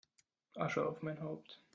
[0.55, 1.61] Asche auf mein Haupt!